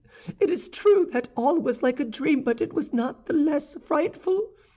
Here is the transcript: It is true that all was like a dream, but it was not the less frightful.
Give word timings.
It 0.39 0.49
is 0.49 0.67
true 0.67 1.07
that 1.13 1.27
all 1.37 1.59
was 1.59 1.83
like 1.83 1.99
a 1.99 2.03
dream, 2.03 2.41
but 2.41 2.59
it 2.59 2.73
was 2.73 2.91
not 2.91 3.27
the 3.27 3.33
less 3.33 3.75
frightful. 3.75 4.49